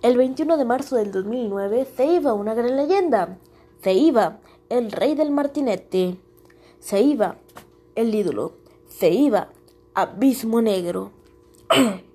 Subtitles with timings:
[0.00, 3.36] El 21 de marzo del 2009 se iba una gran leyenda.
[3.82, 6.18] Se iba el rey del martinete.
[6.78, 7.38] Se iba
[7.96, 8.52] el ídolo.
[8.86, 9.48] Se iba
[9.94, 11.10] Abismo Negro.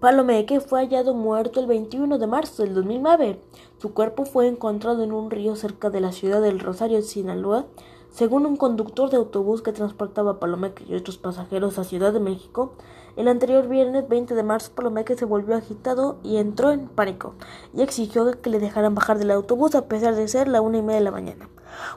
[0.00, 3.40] Palomeque fue hallado muerto el 21 de marzo del 2009.
[3.78, 7.64] Su cuerpo fue encontrado en un río cerca de la ciudad del Rosario, Sinaloa.
[8.10, 12.20] Según un conductor de autobús que transportaba a Palomeque y otros pasajeros a Ciudad de
[12.20, 12.72] México,
[13.16, 17.34] el anterior viernes 20 de marzo Palomeque se volvió agitado y entró en pánico
[17.74, 20.82] y exigió que le dejaran bajar del autobús a pesar de ser la una y
[20.82, 21.48] media de la mañana.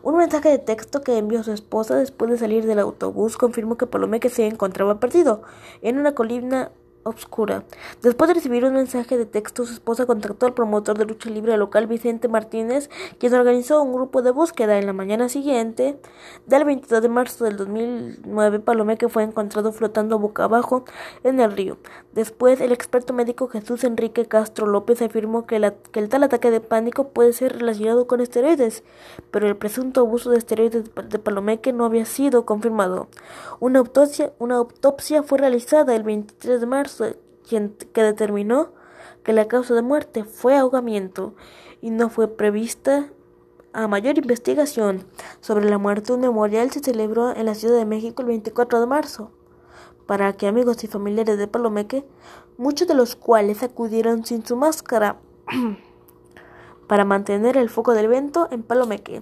[0.03, 3.87] Un mensaje de texto que envió su esposa después de salir del autobús confirmó que
[3.87, 5.41] Palomeque se encontraba perdido
[5.81, 6.71] en una colina
[7.03, 7.63] obscura.
[8.01, 11.57] Después de recibir un mensaje de texto, su esposa contactó al promotor de lucha libre
[11.57, 14.77] local Vicente Martínez, quien organizó un grupo de búsqueda.
[14.77, 15.99] En la mañana siguiente,
[16.45, 20.85] del 22 de marzo del 2009, Palomeque fue encontrado flotando boca abajo
[21.23, 21.77] en el río.
[22.13, 27.09] Después, el experto médico Jesús Enrique Castro López afirmó que, el tal ataque de pánico
[27.09, 28.83] puede ser relacionado con esteroides,
[29.31, 33.07] pero el presunto abuso de esteroides de Palomeque no había sido confirmado.
[33.59, 36.90] Una autopsia, una autopsia fue realizada el 23 de marzo
[37.47, 38.71] quien, que determinó
[39.23, 41.35] que la causa de muerte fue ahogamiento
[41.81, 43.09] y no fue prevista
[43.73, 45.05] a mayor investigación
[45.39, 46.13] sobre la muerte.
[46.13, 49.31] Un memorial se celebró en la Ciudad de México el 24 de marzo
[50.05, 52.05] para que amigos y familiares de Palomeque,
[52.57, 55.19] muchos de los cuales acudieron sin su máscara
[56.87, 59.21] para mantener el foco del evento en Palomeque.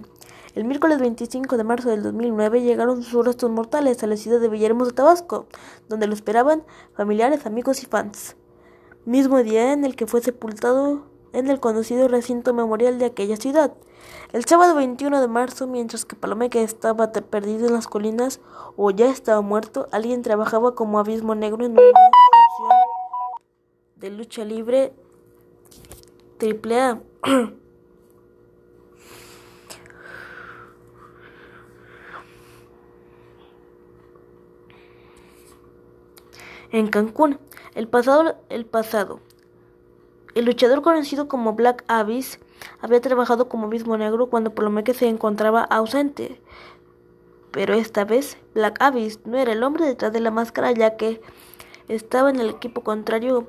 [0.54, 4.48] El miércoles 25 de marzo del 2009 llegaron sus restos mortales a la ciudad de
[4.48, 5.46] Villahermosa, Tabasco,
[5.88, 8.36] donde lo esperaban familiares, amigos y fans.
[9.04, 13.74] Mismo día en el que fue sepultado en el conocido recinto memorial de aquella ciudad.
[14.32, 18.40] El sábado 21 de marzo, mientras que Palomeque estaba perdido en las colinas
[18.76, 21.82] o ya estaba muerto, alguien trabajaba como abismo negro en una
[23.94, 24.94] de lucha libre
[26.40, 27.02] AAA.
[36.72, 37.38] en Cancún.
[37.74, 39.20] El pasado, el pasado.
[40.34, 42.38] El luchador conocido como Black Abyss
[42.80, 46.40] había trabajado como mismo negro cuando Palomeque se encontraba ausente.
[47.50, 51.20] Pero esta vez Black Abyss no era el hombre detrás de la máscara ya que
[51.88, 53.48] estaba en el equipo contrario.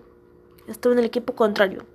[0.68, 1.86] Estaba en el equipo contrario.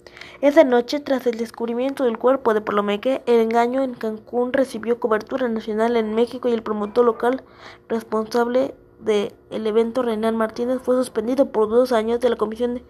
[0.40, 5.48] Esa noche, tras el descubrimiento del cuerpo de Palomeque, el engaño en Cancún recibió cobertura
[5.48, 7.42] nacional en México y el promotor local
[7.88, 12.84] responsable del el evento Renan Martínez fue suspendido por dos años de la comisión de,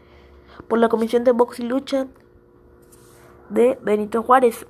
[0.68, 2.06] por la Comisión de Box y Lucha
[3.50, 4.66] de Benito Juárez.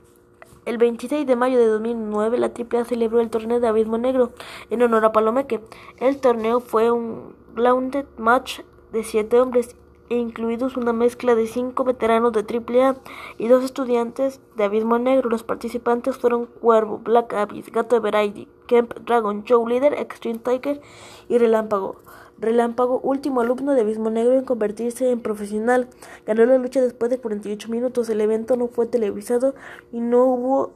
[0.65, 4.33] El 26 de mayo de 2009 la AAA celebró el torneo de Abismo Negro
[4.69, 5.61] en honor a Palomeque.
[5.99, 8.61] El torneo fue un grounded match
[8.93, 9.77] de siete hombres
[10.09, 12.97] incluidos una mezcla de cinco veteranos de AAA
[13.39, 15.31] y dos estudiantes de Abismo Negro.
[15.31, 20.81] Los participantes fueron Cuervo, Black Abyss, Gato Variety, Kemp, Dragon, Joe Leader, Extreme Tiger
[21.29, 21.97] y Relámpago.
[22.39, 25.89] Relámpago, último alumno de Abismo Negro en convertirse en profesional,
[26.27, 28.11] ganó la lucha después de 48 minutos.
[28.11, 29.55] El evento no fue televisado
[29.91, 30.73] y no hubo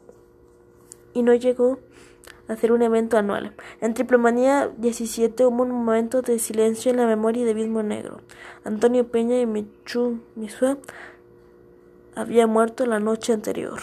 [1.12, 1.78] y no llegó
[2.50, 3.54] hacer un evento anual.
[3.80, 8.20] En Triplemanía 17 hubo un momento de silencio en la memoria de Abismo Negro.
[8.64, 10.78] Antonio Peña y Michu Misua
[12.14, 13.80] había muerto la noche anterior.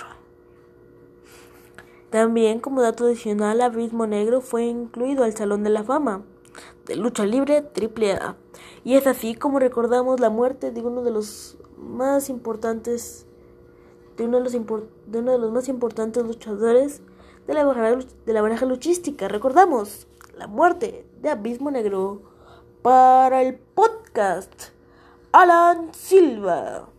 [2.10, 6.24] También, como dato adicional, Abismo Negro fue incluido al Salón de la Fama
[6.86, 8.36] de Lucha Libre AAA.
[8.84, 13.26] Y es así como recordamos la muerte de uno de los más importantes
[14.18, 17.02] de uno de los, de uno de los más importantes luchadores
[17.48, 17.66] de la,
[18.26, 19.28] de la baraja luchística.
[19.28, 22.22] Recordamos la muerte de Abismo Negro
[22.82, 24.72] para el podcast
[25.32, 26.90] Alan Silva.